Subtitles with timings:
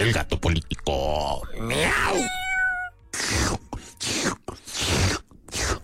[0.00, 1.42] el gato político.
[1.60, 2.16] ¡Miau!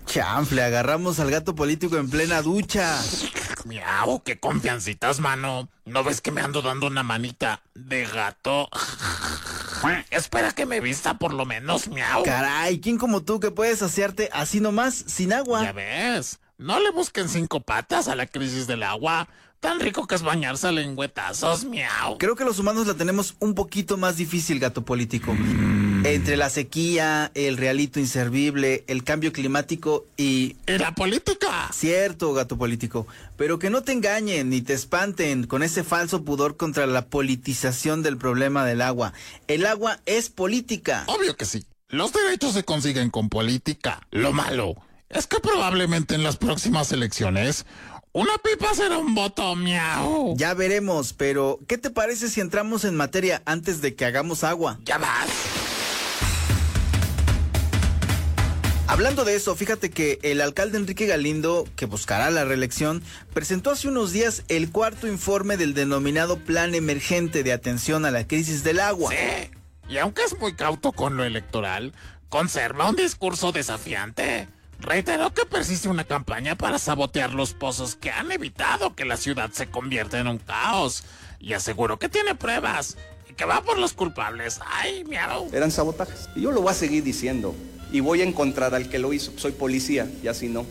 [0.07, 2.99] Chanfle, agarramos al gato político en plena ducha.
[3.67, 5.69] Miau, qué confiancitas, mano.
[5.85, 8.71] ¿No ves que me ando dando una manita de gato?
[10.11, 12.23] Espera que me vista por lo menos, miau.
[12.23, 15.63] Caray, ¿quién como tú que puedes saciarte así nomás, sin agua?
[15.63, 19.29] Ya ves, no le busquen cinco patas a la crisis del agua.
[19.61, 22.19] Tan rico que es bañarse a lengüetazos, miau.
[22.19, 25.35] Creo que los humanos la tenemos un poquito más difícil, gato político.
[26.05, 30.57] Entre la sequía, el realito inservible, el cambio climático y...
[30.67, 31.71] ¿Y la política?
[31.73, 33.07] Cierto, gato político.
[33.37, 38.03] Pero que no te engañen ni te espanten con ese falso pudor contra la politización
[38.03, 39.15] del problema del agua.
[39.49, 41.05] El agua es política.
[41.07, 41.65] Obvio que sí.
[41.89, 44.07] Los derechos se consiguen con política.
[44.11, 44.77] Lo malo
[45.09, 47.67] es que probablemente en las próximas elecciones
[48.13, 50.35] una pipa será un voto, miau.
[50.39, 54.79] Ya veremos, pero ¿qué te parece si entramos en materia antes de que hagamos agua?
[54.85, 55.29] Ya vas.
[58.89, 63.03] Hablando de eso, fíjate que el alcalde Enrique Galindo, que buscará la reelección,
[63.35, 68.27] presentó hace unos días el cuarto informe del denominado Plan Emergente de Atención a la
[68.27, 69.11] Crisis del Agua.
[69.11, 69.51] Sí.
[69.91, 71.93] Y aunque es muy cauto con lo electoral,
[72.31, 74.49] conserva un discurso desafiante.
[74.79, 79.51] Reiteró que persiste una campaña para sabotear los pozos que han evitado que la ciudad
[79.53, 81.05] se convierta en un caos.
[81.41, 82.97] Y aseguró que tiene pruebas
[83.29, 84.61] y que va por los culpables.
[84.67, 85.49] ¡Ay, miau!
[85.53, 86.29] Eran sabotajes.
[86.35, 87.55] Y yo lo voy a seguir diciendo
[87.93, 89.33] y voy a encontrar al que lo hizo.
[89.37, 90.67] Soy policía, y así no.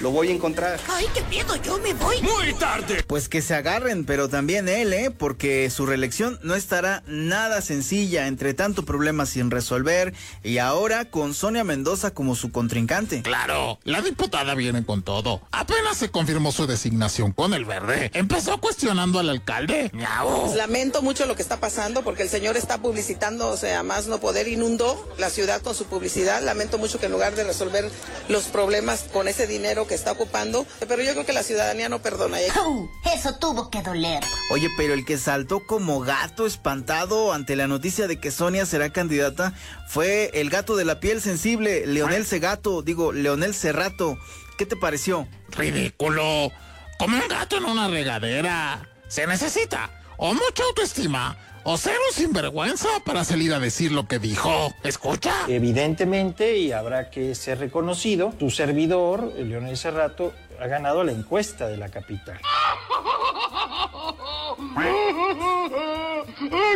[0.00, 0.80] Lo voy a encontrar.
[0.88, 1.54] ¡Ay, qué miedo!
[1.62, 2.16] ¡Yo me voy!
[2.22, 3.04] ¡Muy tarde!
[3.06, 5.10] Pues que se agarren, pero también él, ¿eh?
[5.10, 11.34] Porque su reelección no estará nada sencilla, entre tanto problema sin resolver, y ahora con
[11.34, 13.22] Sonia Mendoza como su contrincante.
[13.22, 15.42] Claro, la diputada viene con todo.
[15.52, 18.10] Apenas se confirmó su designación con el verde.
[18.14, 19.90] Empezó cuestionando al alcalde.
[19.92, 20.42] ¡Miau!
[20.42, 24.06] Pues lamento mucho lo que está pasando porque el señor está publicitando, o sea, más
[24.06, 26.42] no poder, inundó la ciudad con su publicidad.
[26.42, 27.90] Lamento mucho que en lugar de resolver
[28.28, 32.00] los problemas con ese dinero que está ocupando, pero yo creo que la ciudadanía no
[32.00, 32.38] perdona.
[32.66, 34.22] Uh, eso tuvo que doler.
[34.50, 38.90] Oye, pero el que saltó como gato espantado ante la noticia de que Sonia será
[38.90, 39.54] candidata
[39.88, 44.18] fue el gato de la piel sensible, Leonel Segato, digo, Leonel Cerrato.
[44.58, 45.26] ¿Qué te pareció?
[45.50, 46.52] Ridículo.
[46.98, 48.86] Como un gato en una regadera.
[49.08, 54.18] Se necesita o mucha autoestima o ser un sinvergüenza para salir a decir lo que
[54.18, 54.72] dijo.
[54.82, 55.32] ¿Escucha?
[55.48, 61.76] Evidentemente, y habrá que ser reconocido, tu servidor, Leonel Cerrato, ha ganado la encuesta de
[61.76, 62.40] la capital.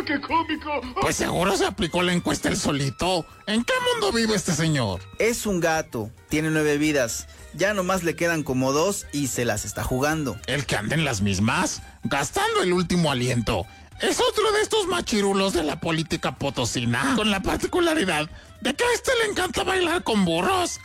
[0.05, 0.81] ¡Qué cómico!
[1.01, 3.25] Pues seguro se aplicó la encuesta el solito.
[3.47, 5.01] ¿En qué mundo vive este señor?
[5.19, 7.27] Es un gato, tiene nueve vidas.
[7.53, 10.37] Ya nomás le quedan como dos y se las está jugando.
[10.45, 13.65] El que anda en las mismas, gastando el último aliento.
[14.01, 18.29] Es otro de estos machirulos de la política potosina, con la particularidad
[18.61, 20.79] de que a este le encanta bailar con burros.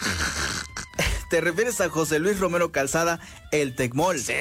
[1.31, 3.20] ¿Te refieres a José Luis Romero Calzada,
[3.52, 4.19] el Tecmol?
[4.19, 4.32] Sí.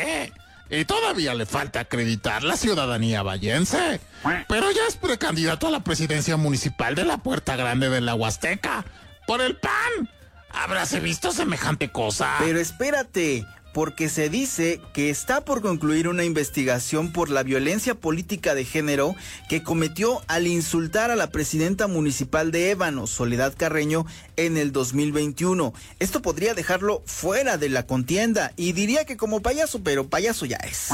[0.69, 3.99] Y todavía le falta acreditar la ciudadanía vallense.
[4.47, 8.85] Pero ya es precandidato a la presidencia municipal de la Puerta Grande de la Huasteca.
[9.25, 10.09] Por el PAN.
[10.51, 12.35] ¿Habráse visto semejante cosa?
[12.39, 18.55] Pero espérate, porque se dice que está por concluir una investigación por la violencia política
[18.55, 19.15] de género
[19.47, 25.73] que cometió al insultar a la presidenta municipal de Ébano, Soledad Carreño, en el 2021.
[25.99, 30.57] Esto podría dejarlo fuera de la contienda y diría que como payaso, pero payaso ya
[30.57, 30.89] es.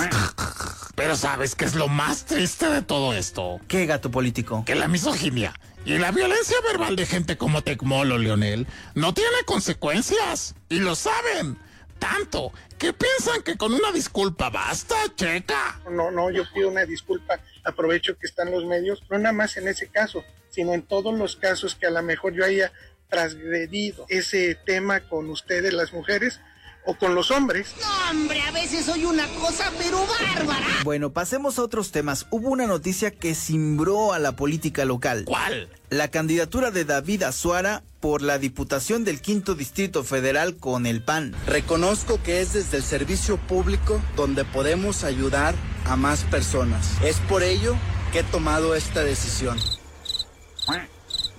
[0.96, 3.60] Pero ¿sabes qué es lo más triste de todo esto?
[3.68, 4.64] ¿Qué gato político?
[4.66, 5.54] Que la misoginia
[5.86, 8.66] y la violencia verbal de gente como Tecmolo, Leonel,
[8.96, 10.56] no tiene consecuencias.
[10.68, 11.60] Y lo saben.
[12.06, 15.82] Tanto que piensan que con una disculpa basta, checa.
[15.90, 17.40] No, no, yo pido una disculpa.
[17.64, 21.36] Aprovecho que están los medios, no nada más en ese caso, sino en todos los
[21.36, 22.72] casos que a lo mejor yo haya
[23.10, 26.42] transgredido ese tema con ustedes, las mujeres,
[26.86, 27.74] o con los hombres.
[27.82, 30.66] No, hombre, a veces soy una cosa pero bárbara.
[30.84, 32.28] Bueno, pasemos a otros temas.
[32.30, 35.24] Hubo una noticia que cimbró a la política local.
[35.26, 35.70] ¿Cuál?
[35.90, 41.36] La candidatura de David Azuara por la Diputación del Quinto Distrito Federal con el PAN.
[41.48, 45.56] Reconozco que es desde el servicio público donde podemos ayudar
[45.86, 46.92] a más personas.
[47.04, 47.76] Es por ello
[48.12, 49.58] que he tomado esta decisión.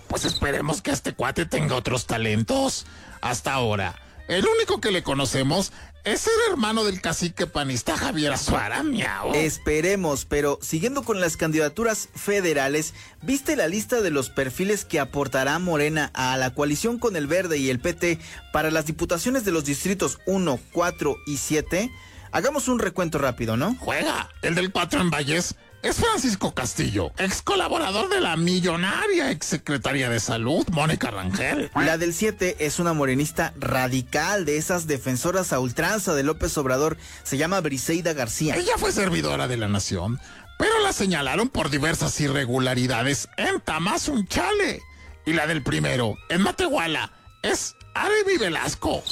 [0.08, 2.86] Pues esperemos que este cuate tenga otros talentos.
[3.20, 3.96] Hasta ahora,
[4.28, 5.72] el único que le conocemos
[6.04, 9.34] es el hermano del cacique panista Javier Azuara, miau.
[9.34, 15.58] Esperemos, pero siguiendo con las candidaturas federales, ¿viste la lista de los perfiles que aportará
[15.58, 18.20] Morena a la coalición con el Verde y el PT
[18.52, 21.90] para las diputaciones de los distritos 1, 4 y 7?
[22.36, 23.74] Hagamos un recuento rápido, ¿no?
[23.76, 29.46] Juega, el del 4 en Valles es Francisco Castillo, ex colaborador de la millonaria ex
[29.46, 31.70] secretaria de salud, Mónica Rangel.
[31.74, 36.98] La del 7 es una morenista radical de esas defensoras a ultranza de López Obrador.
[37.22, 38.54] Se llama Briseida García.
[38.56, 40.20] Ella fue servidora de la nación,
[40.58, 44.82] pero la señalaron por diversas irregularidades en Tamazunchale.
[45.24, 49.02] Y la del primero, en Matehuala, es Arevi Velasco.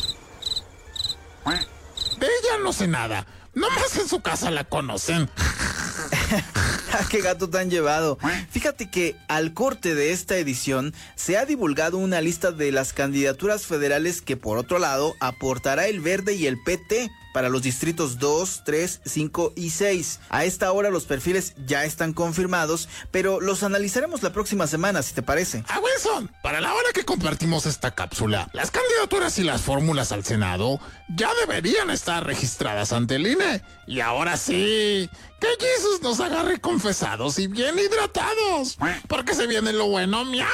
[2.24, 3.26] De ella no sé nada.
[3.52, 5.28] Nomás en su casa la conocen.
[7.10, 8.18] ¡Qué gato tan llevado!
[8.50, 13.66] Fíjate que al corte de esta edición se ha divulgado una lista de las candidaturas
[13.66, 18.62] federales que por otro lado aportará el Verde y el PT para los distritos 2,
[18.64, 20.20] 3, 5 y 6.
[20.30, 25.12] A esta hora los perfiles ya están confirmados, pero los analizaremos la próxima semana, si
[25.14, 25.64] te parece.
[25.68, 30.26] Ah, Wilson, para la hora que compartimos esta cápsula, las candidaturas y las fórmulas al
[30.26, 33.62] Senado ya deberían estar registradas ante el INE.
[33.86, 35.08] Y ahora sí,
[35.40, 38.76] que Jesús nos agarre confesados y bien hidratados,
[39.08, 40.46] porque se viene lo bueno, miau.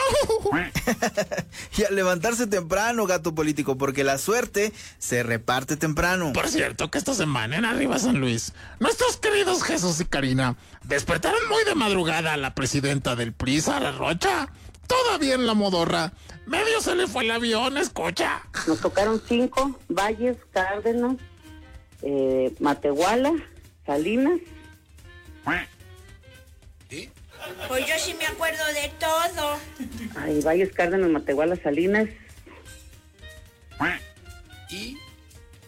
[1.77, 6.33] y a levantarse temprano, gato político, porque la suerte se reparte temprano.
[6.33, 10.55] Por cierto, que esta semana en Arriba San Luis, nuestros queridos Jesús y Karina
[10.85, 14.49] despertaron muy de madrugada a la presidenta del PRI, Sara Rocha.
[14.91, 16.13] Todavía en la modorra.
[16.47, 18.43] Medio se le fue el avión, escucha.
[18.67, 21.17] Nos tocaron cinco, Valles, Cárdenas,
[22.03, 23.33] eh, Matehuala,
[23.87, 24.41] Salinas.
[27.69, 29.59] Pues yo sí me acuerdo de todo.
[30.17, 32.09] Ay, Valles, Cárdenas, Matehuala, Salinas.
[34.71, 34.99] ¿Y?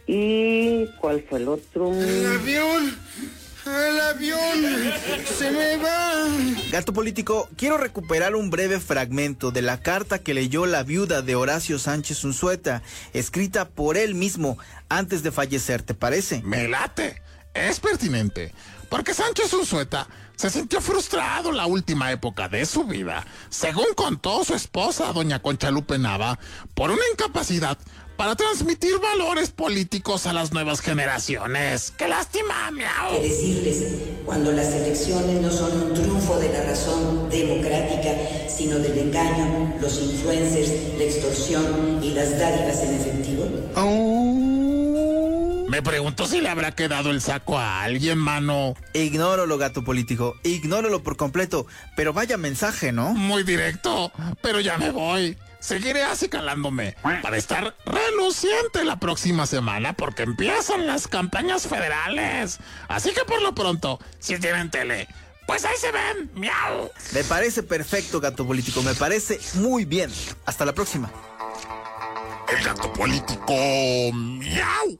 [0.06, 1.92] ¿Y cuál fue el otro?
[1.92, 2.98] El avión.
[4.12, 4.92] Avión.
[5.38, 6.26] Se me va.
[6.70, 11.34] Gato político, quiero recuperar un breve fragmento de la carta que leyó la viuda de
[11.34, 12.82] Horacio Sánchez Unzueta,
[13.14, 16.42] escrita por él mismo antes de fallecer, ¿te parece?
[16.42, 17.22] Me late.
[17.54, 18.52] Es pertinente.
[18.90, 20.06] Porque Sánchez Unzueta
[20.36, 25.98] se sintió frustrado la última época de su vida, según contó su esposa, doña Conchalupe
[25.98, 26.38] Nava,
[26.74, 27.78] por una incapacidad
[28.16, 31.92] para transmitir valores políticos a las nuevas generaciones.
[31.96, 33.10] ¡Qué lástima, miau!
[33.10, 33.84] Que decirles,
[34.24, 38.10] cuando las elecciones no son un triunfo de la razón democrática,
[38.48, 43.44] sino del engaño, los influencers, la extorsión y las dádivas en efectivo.
[45.68, 48.74] Me pregunto si le habrá quedado el saco a alguien, mano.
[48.92, 50.36] Ignóralo, gato político.
[50.42, 51.66] Ignóralo por completo.
[51.96, 53.14] Pero vaya mensaje, ¿no?
[53.14, 54.12] Muy directo.
[54.42, 55.38] Pero ya me voy.
[55.62, 62.58] Seguiré así calándome para estar reluciente la próxima semana porque empiezan las campañas federales.
[62.88, 65.06] Así que por lo pronto, si tienen tele,
[65.46, 66.32] pues ahí se ven.
[66.34, 66.90] Miau.
[67.12, 68.82] Me parece perfecto, gato político.
[68.82, 70.10] Me parece muy bien.
[70.46, 71.08] Hasta la próxima.
[72.48, 73.54] El gato político.
[74.12, 74.98] Miau.